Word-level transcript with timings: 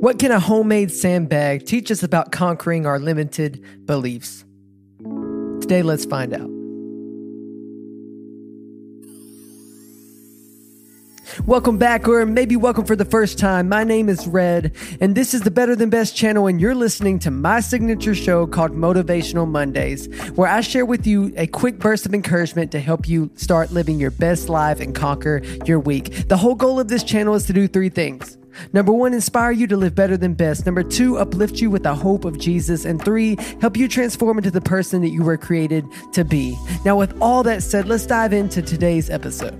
What 0.00 0.20
can 0.20 0.30
a 0.30 0.38
homemade 0.38 0.92
sandbag 0.92 1.66
teach 1.66 1.90
us 1.90 2.04
about 2.04 2.30
conquering 2.30 2.86
our 2.86 3.00
limited 3.00 3.64
beliefs? 3.84 4.44
Today, 5.60 5.82
let's 5.82 6.04
find 6.04 6.32
out. 6.32 6.48
Welcome 11.46 11.78
back, 11.78 12.06
or 12.06 12.24
maybe 12.26 12.54
welcome 12.54 12.84
for 12.84 12.94
the 12.94 13.04
first 13.04 13.40
time. 13.40 13.68
My 13.68 13.82
name 13.82 14.08
is 14.08 14.28
Red, 14.28 14.70
and 15.00 15.16
this 15.16 15.34
is 15.34 15.40
the 15.40 15.50
Better 15.50 15.74
Than 15.74 15.90
Best 15.90 16.14
channel, 16.14 16.46
and 16.46 16.60
you're 16.60 16.76
listening 16.76 17.18
to 17.18 17.32
my 17.32 17.58
signature 17.58 18.14
show 18.14 18.46
called 18.46 18.70
Motivational 18.70 19.48
Mondays, 19.48 20.06
where 20.36 20.48
I 20.48 20.60
share 20.60 20.86
with 20.86 21.08
you 21.08 21.32
a 21.36 21.48
quick 21.48 21.80
burst 21.80 22.06
of 22.06 22.14
encouragement 22.14 22.70
to 22.70 22.78
help 22.78 23.08
you 23.08 23.32
start 23.34 23.72
living 23.72 23.98
your 23.98 24.12
best 24.12 24.48
life 24.48 24.78
and 24.78 24.94
conquer 24.94 25.42
your 25.64 25.80
week. 25.80 26.28
The 26.28 26.36
whole 26.36 26.54
goal 26.54 26.78
of 26.78 26.86
this 26.86 27.02
channel 27.02 27.34
is 27.34 27.46
to 27.46 27.52
do 27.52 27.66
three 27.66 27.88
things 27.88 28.37
Number 28.72 28.92
one, 28.92 29.14
inspire 29.14 29.52
you 29.52 29.66
to 29.66 29.76
live 29.76 29.94
better 29.94 30.16
than 30.16 30.34
best. 30.34 30.66
Number 30.66 30.82
two, 30.82 31.18
uplift 31.18 31.60
you 31.60 31.70
with 31.70 31.82
the 31.82 31.94
hope 31.94 32.24
of 32.24 32.38
Jesus. 32.38 32.84
And 32.84 33.02
three, 33.02 33.36
help 33.60 33.76
you 33.76 33.88
transform 33.88 34.38
into 34.38 34.50
the 34.50 34.60
person 34.60 35.02
that 35.02 35.10
you 35.10 35.22
were 35.22 35.36
created 35.36 35.86
to 36.12 36.24
be. 36.24 36.56
Now, 36.84 36.96
with 36.96 37.16
all 37.20 37.42
that 37.44 37.62
said, 37.62 37.88
let's 37.88 38.06
dive 38.06 38.32
into 38.32 38.62
today's 38.62 39.10
episode. 39.10 39.56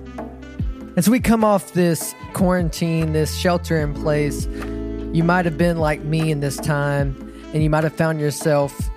As 0.97 1.09
we 1.09 1.21
come 1.21 1.45
off 1.45 1.75
this 1.75 2.15
quarantine, 2.33 3.13
this 3.13 3.39
shelter 3.39 3.81
in 3.81 3.95
place, 3.95 4.47
you 5.13 5.23
might 5.23 5.45
have 5.45 5.57
been 5.57 5.79
like 5.79 6.03
me 6.03 6.31
in 6.31 6.41
this 6.41 6.57
time, 6.57 7.17
and 7.55 7.63
you 7.63 7.71
might 7.71 7.85
have 7.85 7.95
found 7.95 8.21
yourself 8.21 8.91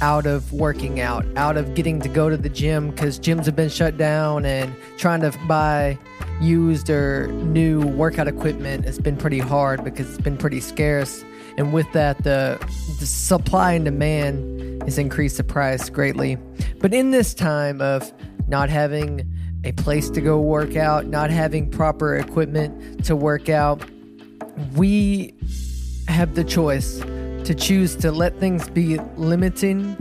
out 0.00 0.26
of 0.26 0.52
working 0.52 1.00
out, 1.00 1.24
out 1.36 1.56
of 1.56 1.74
getting 1.74 2.00
to 2.00 2.08
go 2.08 2.28
to 2.28 2.36
the 2.36 2.48
gym 2.48 2.90
because 2.90 3.18
gyms 3.18 3.46
have 3.46 3.56
been 3.56 3.68
shut 3.68 3.96
down 3.96 4.44
and 4.44 4.74
trying 4.96 5.20
to 5.20 5.32
buy 5.46 5.98
used 6.40 6.88
or 6.88 7.28
new 7.28 7.80
workout 7.80 8.28
equipment 8.28 8.84
has 8.84 8.98
been 8.98 9.16
pretty 9.16 9.38
hard 9.38 9.84
because 9.84 10.08
it's 10.08 10.22
been 10.22 10.36
pretty 10.36 10.60
scarce. 10.60 11.24
And 11.56 11.72
with 11.72 11.90
that, 11.92 12.22
the, 12.22 12.58
the 13.00 13.06
supply 13.06 13.72
and 13.72 13.84
demand 13.84 14.82
has 14.84 14.98
increased 14.98 15.38
the 15.38 15.44
price 15.44 15.90
greatly. 15.90 16.36
But 16.78 16.94
in 16.94 17.10
this 17.10 17.34
time 17.34 17.80
of 17.80 18.12
not 18.46 18.70
having 18.70 19.28
a 19.64 19.72
place 19.72 20.08
to 20.10 20.20
go 20.20 20.40
work 20.40 20.76
out, 20.76 21.06
not 21.06 21.30
having 21.30 21.68
proper 21.68 22.16
equipment 22.16 23.04
to 23.06 23.16
work 23.16 23.48
out, 23.48 23.84
we 24.74 25.34
have 26.06 26.34
the 26.36 26.44
choice 26.44 27.00
to 27.44 27.54
choose 27.54 27.96
to 27.96 28.12
let 28.12 28.38
things 28.38 28.68
be 28.68 28.98
limiting 29.16 29.96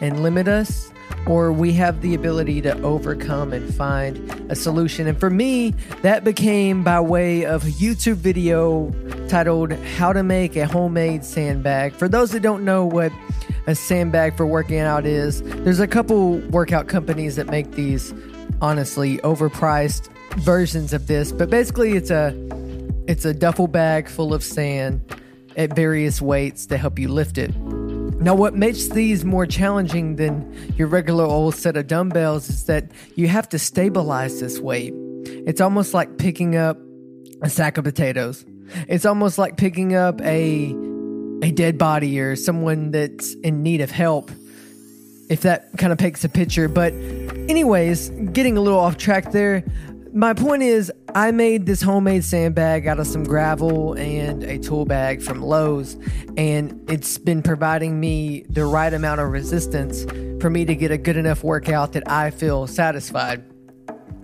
and 0.00 0.22
limit 0.22 0.48
us, 0.48 0.90
or 1.28 1.52
we 1.52 1.72
have 1.74 2.00
the 2.00 2.14
ability 2.14 2.62
to 2.62 2.80
overcome 2.82 3.52
and 3.52 3.72
find 3.74 4.16
a 4.50 4.56
solution. 4.56 5.06
And 5.06 5.20
for 5.20 5.28
me, 5.28 5.74
that 6.02 6.24
became 6.24 6.82
by 6.82 7.00
way 7.00 7.44
of 7.44 7.64
a 7.64 7.70
YouTube 7.70 8.16
video 8.16 8.90
titled 9.28 9.72
How 9.72 10.12
to 10.12 10.22
Make 10.22 10.56
a 10.56 10.66
Homemade 10.66 11.24
Sandbag. 11.24 11.92
For 11.92 12.08
those 12.08 12.32
that 12.32 12.40
don't 12.40 12.64
know 12.64 12.86
what 12.86 13.12
a 13.66 13.74
sandbag 13.74 14.36
for 14.36 14.46
working 14.46 14.78
out 14.78 15.04
is, 15.04 15.42
there's 15.42 15.80
a 15.80 15.86
couple 15.86 16.38
workout 16.48 16.88
companies 16.88 17.36
that 17.36 17.48
make 17.48 17.72
these 17.72 18.14
honestly 18.62 19.18
overpriced 19.18 20.08
versions 20.38 20.94
of 20.94 21.06
this, 21.06 21.30
but 21.30 21.50
basically 21.50 21.92
it's 21.92 22.10
a 22.10 22.34
it's 23.06 23.24
a 23.24 23.32
duffel 23.32 23.68
bag 23.68 24.08
full 24.08 24.34
of 24.34 24.42
sand 24.42 25.00
at 25.56 25.74
various 25.74 26.22
weights 26.22 26.66
to 26.66 26.76
help 26.76 26.98
you 26.98 27.08
lift 27.08 27.38
it. 27.38 27.50
Now, 28.20 28.34
what 28.34 28.54
makes 28.54 28.88
these 28.88 29.24
more 29.24 29.46
challenging 29.46 30.16
than 30.16 30.74
your 30.76 30.88
regular 30.88 31.24
old 31.24 31.54
set 31.54 31.76
of 31.76 31.86
dumbbells 31.86 32.48
is 32.48 32.64
that 32.64 32.90
you 33.14 33.28
have 33.28 33.48
to 33.50 33.58
stabilize 33.58 34.40
this 34.40 34.58
weight. 34.58 34.92
It's 35.24 35.60
almost 35.60 35.94
like 35.94 36.18
picking 36.18 36.56
up 36.56 36.78
a 37.42 37.48
sack 37.48 37.78
of 37.78 37.84
potatoes. 37.84 38.44
It's 38.88 39.06
almost 39.06 39.38
like 39.38 39.56
picking 39.56 39.94
up 39.94 40.20
a 40.22 40.74
a 41.40 41.52
dead 41.52 41.78
body 41.78 42.18
or 42.18 42.34
someone 42.34 42.90
that's 42.90 43.34
in 43.44 43.62
need 43.62 43.80
of 43.80 43.92
help. 43.92 44.32
If 45.30 45.42
that 45.42 45.70
kind 45.78 45.92
of 45.92 45.98
paints 45.98 46.24
a 46.24 46.28
picture, 46.28 46.68
but 46.68 46.92
anyways, 46.92 48.10
getting 48.32 48.56
a 48.56 48.60
little 48.60 48.80
off 48.80 48.96
track 48.96 49.30
there 49.30 49.62
my 50.12 50.34
point 50.34 50.62
is, 50.62 50.92
I 51.14 51.30
made 51.30 51.64
this 51.64 51.80
homemade 51.80 52.22
sandbag 52.22 52.86
out 52.86 53.00
of 53.00 53.06
some 53.06 53.24
gravel 53.24 53.94
and 53.94 54.42
a 54.44 54.58
tool 54.58 54.84
bag 54.84 55.22
from 55.22 55.40
Lowe's, 55.40 55.96
and 56.36 56.78
it's 56.90 57.16
been 57.16 57.42
providing 57.42 57.98
me 57.98 58.44
the 58.50 58.66
right 58.66 58.92
amount 58.92 59.22
of 59.22 59.30
resistance 59.30 60.04
for 60.40 60.50
me 60.50 60.66
to 60.66 60.74
get 60.74 60.90
a 60.90 60.98
good 60.98 61.16
enough 61.16 61.42
workout 61.42 61.92
that 61.92 62.06
I 62.10 62.30
feel 62.30 62.66
satisfied. 62.66 63.42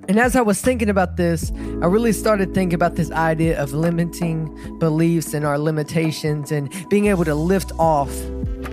And 0.08 0.20
as 0.20 0.36
I 0.36 0.42
was 0.42 0.60
thinking 0.60 0.90
about 0.90 1.16
this, 1.16 1.50
I 1.52 1.86
really 1.86 2.12
started 2.12 2.52
thinking 2.52 2.74
about 2.74 2.96
this 2.96 3.10
idea 3.10 3.60
of 3.60 3.72
limiting 3.72 4.78
beliefs 4.78 5.32
and 5.32 5.46
our 5.46 5.58
limitations 5.58 6.52
and 6.52 6.70
being 6.90 7.06
able 7.06 7.24
to 7.24 7.34
lift 7.34 7.72
off 7.78 8.10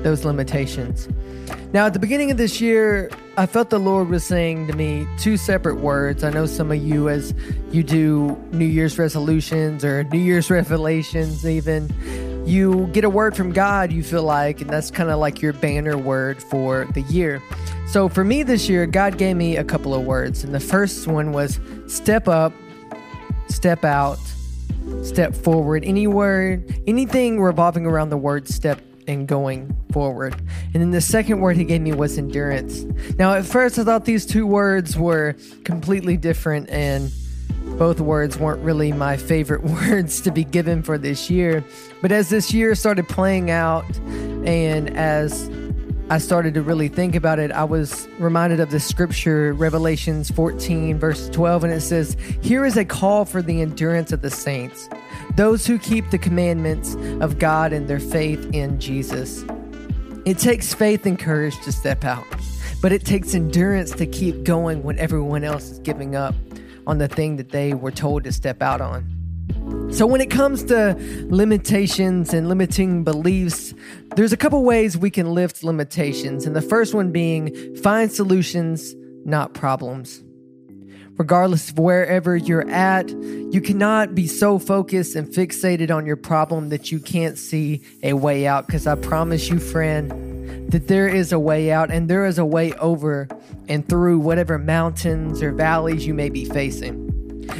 those 0.03 0.25
limitations. 0.25 1.07
Now, 1.73 1.85
at 1.85 1.93
the 1.93 1.99
beginning 1.99 2.31
of 2.31 2.37
this 2.37 2.59
year, 2.59 3.09
I 3.37 3.45
felt 3.45 3.69
the 3.69 3.79
Lord 3.79 4.09
was 4.09 4.25
saying 4.25 4.67
to 4.67 4.73
me 4.73 5.07
two 5.17 5.37
separate 5.37 5.77
words. 5.77 6.21
I 6.21 6.29
know 6.29 6.45
some 6.45 6.69
of 6.69 6.83
you, 6.83 7.07
as 7.07 7.33
you 7.71 7.81
do 7.81 8.35
New 8.51 8.65
Year's 8.65 8.99
resolutions 8.99 9.85
or 9.85 10.03
New 10.03 10.19
Year's 10.19 10.49
revelations, 10.49 11.45
even, 11.45 11.89
you 12.45 12.87
get 12.87 13.05
a 13.05 13.09
word 13.09 13.37
from 13.37 13.53
God, 13.53 13.93
you 13.93 14.03
feel 14.03 14.23
like, 14.23 14.59
and 14.59 14.69
that's 14.69 14.91
kind 14.91 15.09
of 15.09 15.19
like 15.19 15.41
your 15.41 15.53
banner 15.53 15.97
word 15.97 16.43
for 16.43 16.85
the 16.93 17.03
year. 17.03 17.41
So 17.87 18.09
for 18.09 18.25
me 18.25 18.43
this 18.43 18.67
year, 18.67 18.85
God 18.85 19.17
gave 19.17 19.37
me 19.37 19.55
a 19.55 19.63
couple 19.63 19.93
of 19.93 20.03
words. 20.03 20.43
And 20.43 20.53
the 20.53 20.59
first 20.59 21.07
one 21.07 21.31
was 21.31 21.57
step 21.87 22.27
up, 22.27 22.51
step 23.47 23.85
out, 23.85 24.19
step 25.03 25.33
forward. 25.33 25.85
Any 25.85 26.05
word, 26.05 26.81
anything 26.85 27.39
revolving 27.39 27.85
around 27.85 28.09
the 28.09 28.17
word 28.17 28.49
step 28.49 28.81
and 29.11 29.27
going 29.27 29.75
forward. 29.91 30.35
And 30.73 30.81
then 30.81 30.91
the 30.91 31.01
second 31.01 31.41
word 31.41 31.57
he 31.57 31.63
gave 31.63 31.81
me 31.81 31.94
was 31.94 32.17
endurance. 32.17 32.83
Now, 33.17 33.33
at 33.33 33.45
first, 33.45 33.77
I 33.77 33.83
thought 33.83 34.05
these 34.05 34.25
two 34.25 34.47
words 34.47 34.97
were 34.97 35.35
completely 35.63 36.17
different, 36.17 36.69
and 36.69 37.11
both 37.77 37.99
words 37.99 38.38
weren't 38.38 38.63
really 38.63 38.91
my 38.91 39.17
favorite 39.17 39.63
words 39.89 40.22
to 40.22 40.31
be 40.31 40.44
given 40.44 40.81
for 40.81 40.97
this 40.97 41.29
year. 41.29 41.63
But 42.01 42.11
as 42.11 42.29
this 42.29 42.53
year 42.53 42.73
started 42.75 43.07
playing 43.07 43.51
out, 43.51 43.85
and 44.45 44.89
as 44.97 45.49
I 46.09 46.17
started 46.17 46.53
to 46.55 46.61
really 46.61 46.88
think 46.88 47.16
about 47.16 47.39
it, 47.39 47.51
I 47.51 47.63
was 47.63 48.07
reminded 48.19 48.59
of 48.59 48.72
the 48.72 48.79
scripture, 48.79 49.53
Revelations 49.53 50.31
14, 50.31 50.99
verse 50.99 51.29
12, 51.29 51.66
and 51.66 51.73
it 51.73 51.81
says, 51.81 52.17
Here 52.41 52.66
is 52.66 52.78
a 52.78 52.85
call 52.85 53.25
for 53.25 53.41
the 53.41 53.61
endurance 53.61 54.11
of 54.11 54.22
the 54.22 54.29
saints 54.29 54.89
those 55.35 55.65
who 55.65 55.79
keep 55.79 56.09
the 56.09 56.17
commandments 56.17 56.95
of 57.21 57.39
God 57.39 57.73
and 57.73 57.87
their 57.87 57.99
faith 57.99 58.49
in 58.53 58.79
Jesus. 58.79 59.43
It 60.25 60.37
takes 60.37 60.73
faith 60.73 61.05
and 61.05 61.17
courage 61.17 61.59
to 61.63 61.71
step 61.71 62.03
out, 62.03 62.25
but 62.81 62.91
it 62.91 63.05
takes 63.05 63.33
endurance 63.33 63.91
to 63.91 64.05
keep 64.05 64.43
going 64.43 64.83
when 64.83 64.99
everyone 64.99 65.43
else 65.43 65.69
is 65.69 65.79
giving 65.79 66.15
up 66.15 66.35
on 66.85 66.97
the 66.97 67.07
thing 67.07 67.37
that 67.37 67.49
they 67.49 67.73
were 67.73 67.91
told 67.91 68.23
to 68.25 68.31
step 68.31 68.61
out 68.61 68.81
on. 68.81 69.07
So, 69.91 70.05
when 70.05 70.21
it 70.21 70.29
comes 70.29 70.63
to 70.65 70.95
limitations 71.29 72.33
and 72.33 72.47
limiting 72.47 73.03
beliefs, 73.03 73.73
there's 74.15 74.31
a 74.31 74.37
couple 74.37 74.63
ways 74.63 74.97
we 74.97 75.11
can 75.11 75.33
lift 75.33 75.63
limitations. 75.63 76.45
And 76.45 76.55
the 76.55 76.61
first 76.61 76.93
one 76.93 77.11
being 77.11 77.75
find 77.77 78.11
solutions, 78.11 78.95
not 79.25 79.53
problems 79.53 80.23
regardless 81.21 81.69
of 81.69 81.77
wherever 81.77 82.35
you're 82.35 82.67
at. 82.67 83.07
You 83.11 83.61
cannot 83.61 84.15
be 84.15 84.25
so 84.25 84.57
focused 84.57 85.15
and 85.15 85.27
fixated 85.27 85.95
on 85.95 86.07
your 86.07 86.15
problem 86.15 86.69
that 86.69 86.91
you 86.91 86.99
can't 86.99 87.37
see 87.37 87.83
a 88.01 88.13
way 88.13 88.47
out. 88.47 88.65
Because 88.65 88.87
I 88.87 88.95
promise 88.95 89.47
you, 89.47 89.59
friend, 89.59 90.71
that 90.71 90.87
there 90.87 91.07
is 91.07 91.31
a 91.31 91.37
way 91.37 91.71
out 91.71 91.91
and 91.91 92.09
there 92.09 92.25
is 92.25 92.39
a 92.39 92.45
way 92.45 92.73
over 92.73 93.27
and 93.69 93.87
through 93.87 94.17
whatever 94.17 94.57
mountains 94.57 95.43
or 95.43 95.51
valleys 95.51 96.07
you 96.07 96.15
may 96.15 96.29
be 96.29 96.43
facing. 96.43 96.95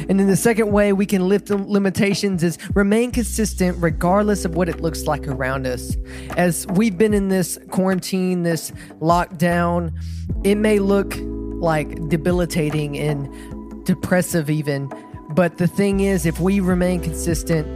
And 0.08 0.18
then 0.18 0.26
the 0.26 0.36
second 0.36 0.72
way 0.72 0.92
we 0.92 1.06
can 1.06 1.28
lift 1.28 1.48
limitations 1.48 2.42
is 2.42 2.58
remain 2.74 3.12
consistent 3.12 3.76
regardless 3.78 4.44
of 4.44 4.56
what 4.56 4.68
it 4.68 4.80
looks 4.80 5.06
like 5.06 5.28
around 5.28 5.68
us. 5.68 5.96
As 6.36 6.66
we've 6.66 6.98
been 6.98 7.14
in 7.14 7.28
this 7.28 7.60
quarantine, 7.70 8.42
this 8.42 8.72
lockdown, 9.00 9.92
it 10.42 10.56
may 10.56 10.80
look 10.80 11.14
like 11.62 12.08
debilitating 12.08 12.98
and 12.98 13.32
depressive, 13.84 14.50
even. 14.50 14.92
But 15.30 15.58
the 15.58 15.66
thing 15.66 16.00
is, 16.00 16.26
if 16.26 16.40
we 16.40 16.60
remain 16.60 17.00
consistent, 17.00 17.66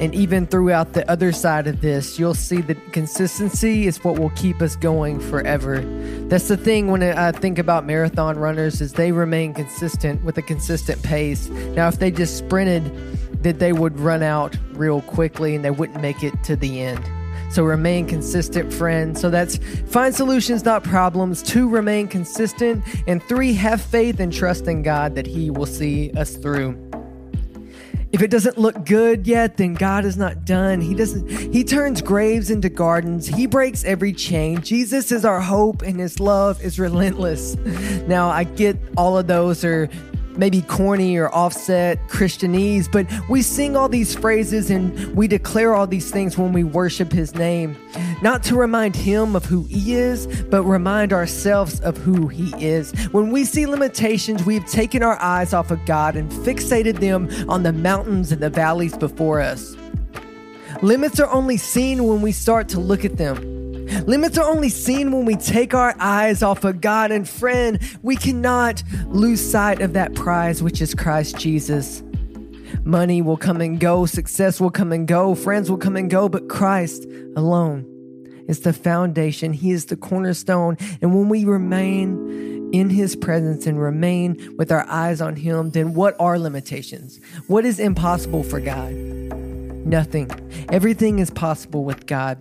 and 0.00 0.14
even 0.14 0.46
throughout 0.46 0.92
the 0.92 1.10
other 1.10 1.32
side 1.32 1.66
of 1.66 1.80
this, 1.80 2.18
you'll 2.18 2.34
see 2.34 2.60
that 2.62 2.92
consistency 2.92 3.86
is 3.86 4.04
what 4.04 4.18
will 4.18 4.30
keep 4.30 4.60
us 4.60 4.76
going 4.76 5.18
forever. 5.20 5.80
That's 6.28 6.48
the 6.48 6.56
thing 6.58 6.88
when 6.88 7.02
I 7.02 7.32
think 7.32 7.58
about 7.58 7.86
marathon 7.86 8.38
runners 8.38 8.82
is 8.82 8.92
they 8.92 9.12
remain 9.12 9.54
consistent 9.54 10.22
with 10.22 10.36
a 10.36 10.42
consistent 10.42 11.02
pace. 11.02 11.48
Now, 11.48 11.88
if 11.88 11.98
they 11.98 12.10
just 12.10 12.36
sprinted, 12.36 12.92
that 13.42 13.58
they 13.58 13.72
would 13.72 13.98
run 13.98 14.22
out 14.22 14.56
real 14.72 15.00
quickly 15.02 15.54
and 15.54 15.64
they 15.64 15.70
wouldn't 15.70 16.02
make 16.02 16.22
it 16.22 16.34
to 16.44 16.56
the 16.56 16.82
end. 16.82 17.02
So 17.50 17.64
remain 17.64 18.06
consistent, 18.06 18.72
friend. 18.72 19.16
So 19.16 19.30
that's 19.30 19.58
find 19.86 20.14
solutions, 20.14 20.64
not 20.64 20.84
problems. 20.84 21.42
Two, 21.42 21.68
remain 21.68 22.08
consistent. 22.08 22.84
And 23.06 23.22
three, 23.22 23.52
have 23.54 23.80
faith 23.80 24.20
and 24.20 24.32
trust 24.32 24.66
in 24.66 24.82
God 24.82 25.14
that 25.14 25.26
He 25.26 25.50
will 25.50 25.66
see 25.66 26.10
us 26.12 26.36
through. 26.36 26.86
If 28.12 28.22
it 28.22 28.30
doesn't 28.30 28.56
look 28.56 28.86
good 28.86 29.26
yet, 29.26 29.56
then 29.56 29.74
God 29.74 30.04
is 30.04 30.16
not 30.16 30.44
done. 30.44 30.80
He 30.80 30.94
doesn't 30.94 31.28
he 31.52 31.64
turns 31.64 32.00
graves 32.00 32.50
into 32.50 32.68
gardens. 32.68 33.26
He 33.26 33.46
breaks 33.46 33.84
every 33.84 34.12
chain. 34.12 34.62
Jesus 34.62 35.12
is 35.12 35.24
our 35.24 35.40
hope 35.40 35.82
and 35.82 35.98
his 36.00 36.18
love 36.20 36.62
is 36.62 36.78
relentless. 36.78 37.56
Now, 38.06 38.30
I 38.30 38.44
get 38.44 38.78
all 38.96 39.18
of 39.18 39.26
those 39.26 39.64
are 39.64 39.88
maybe 40.38 40.62
corny 40.62 41.16
or 41.16 41.28
offset 41.34 41.98
Christianese, 42.08 42.90
but 42.90 43.06
we 43.28 43.42
sing 43.42 43.76
all 43.76 43.88
these 43.88 44.14
phrases 44.14 44.70
and 44.70 45.14
we 45.16 45.28
declare 45.28 45.74
all 45.74 45.86
these 45.86 46.10
things 46.10 46.36
when 46.36 46.52
we 46.52 46.64
worship 46.64 47.12
His 47.12 47.34
name. 47.34 47.76
Not 48.22 48.42
to 48.44 48.56
remind 48.56 48.96
Him 48.96 49.36
of 49.36 49.44
who 49.44 49.64
He 49.64 49.94
is, 49.94 50.26
but 50.44 50.62
remind 50.62 51.12
ourselves 51.12 51.80
of 51.80 51.96
who 51.98 52.28
He 52.28 52.52
is. 52.64 52.92
When 53.12 53.30
we 53.30 53.44
see 53.44 53.66
limitations, 53.66 54.44
we've 54.44 54.66
taken 54.66 55.02
our 55.02 55.20
eyes 55.20 55.52
off 55.52 55.70
of 55.70 55.84
God 55.86 56.16
and 56.16 56.30
fixated 56.30 57.00
them 57.00 57.28
on 57.48 57.62
the 57.62 57.72
mountains 57.72 58.32
and 58.32 58.42
the 58.42 58.50
valleys 58.50 58.96
before 58.96 59.40
us. 59.40 59.76
Limits 60.82 61.18
are 61.20 61.30
only 61.30 61.56
seen 61.56 62.04
when 62.04 62.20
we 62.20 62.32
start 62.32 62.68
to 62.68 62.80
look 62.80 63.04
at 63.04 63.16
them. 63.16 63.55
Limits 64.06 64.38
are 64.38 64.48
only 64.48 64.68
seen 64.68 65.12
when 65.12 65.24
we 65.24 65.36
take 65.36 65.74
our 65.74 65.94
eyes 65.98 66.42
off 66.42 66.64
of 66.64 66.80
God. 66.80 67.10
And 67.10 67.28
friend, 67.28 67.78
we 68.02 68.16
cannot 68.16 68.82
lose 69.06 69.40
sight 69.40 69.80
of 69.80 69.92
that 69.92 70.14
prize, 70.14 70.62
which 70.62 70.80
is 70.80 70.94
Christ 70.94 71.38
Jesus. 71.38 72.02
Money 72.84 73.22
will 73.22 73.36
come 73.36 73.60
and 73.60 73.80
go, 73.80 74.06
success 74.06 74.60
will 74.60 74.70
come 74.70 74.92
and 74.92 75.08
go, 75.08 75.34
friends 75.34 75.70
will 75.70 75.78
come 75.78 75.96
and 75.96 76.10
go, 76.10 76.28
but 76.28 76.48
Christ 76.48 77.06
alone 77.36 77.84
is 78.48 78.60
the 78.60 78.72
foundation. 78.72 79.52
He 79.52 79.70
is 79.70 79.86
the 79.86 79.96
cornerstone. 79.96 80.76
And 81.00 81.14
when 81.14 81.28
we 81.28 81.44
remain 81.44 82.70
in 82.72 82.90
His 82.90 83.16
presence 83.16 83.66
and 83.66 83.80
remain 83.80 84.56
with 84.56 84.70
our 84.72 84.86
eyes 84.88 85.20
on 85.20 85.36
Him, 85.36 85.70
then 85.70 85.94
what 85.94 86.14
are 86.20 86.38
limitations? 86.38 87.20
What 87.46 87.64
is 87.64 87.78
impossible 87.78 88.42
for 88.42 88.60
God? 88.60 88.92
Nothing. 88.92 90.30
Everything 90.68 91.18
is 91.18 91.30
possible 91.30 91.84
with 91.84 92.06
God 92.06 92.40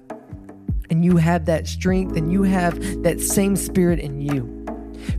and 0.90 1.04
you 1.04 1.18
have 1.18 1.46
that 1.46 1.68
strength 1.68 2.16
and 2.16 2.32
you 2.32 2.44
have 2.44 3.04
that 3.04 3.20
same 3.22 3.56
spirit 3.56 4.00
in 4.00 4.22
you. 4.22 4.52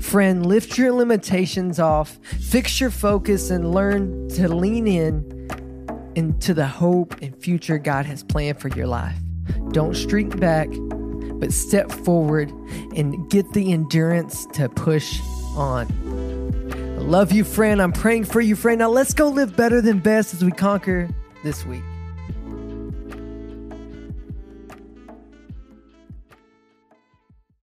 Friend, 0.01 0.45
lift 0.45 0.79
your 0.79 0.93
limitations 0.93 1.79
off, 1.79 2.19
fix 2.23 2.81
your 2.81 2.91
focus, 2.91 3.51
and 3.51 3.73
learn 3.73 4.29
to 4.31 4.49
lean 4.49 4.87
in 4.87 5.33
into 6.15 6.55
the 6.55 6.67
hope 6.67 7.21
and 7.21 7.37
future 7.37 7.79
God 7.79 8.07
has 8.07 8.23
planned 8.23 8.61
for 8.61 8.69
your 8.69 8.87
life. 8.87 9.17
Don't 9.73 9.95
shrink 9.95 10.41
back, 10.41 10.69
but 11.39 11.53
step 11.53 11.91
forward 11.91 12.51
and 12.97 13.29
get 13.31 13.53
the 13.53 13.73
endurance 13.73 14.47
to 14.55 14.69
push 14.69 15.21
on. 15.55 15.87
I 16.97 17.01
love 17.01 17.33
you, 17.33 17.45
friend. 17.45 17.81
I'm 17.81 17.93
praying 17.93 18.25
for 18.25 18.41
you, 18.41 18.57
friend. 18.57 18.79
Now 18.79 18.89
let's 18.89 19.15
go 19.15 19.29
live 19.29 19.57
better 19.57 19.81
than 19.81 19.99
best 19.99 20.35
as 20.35 20.43
we 20.43 20.51
conquer 20.51 21.09
this 21.45 21.65
week. 21.67 21.83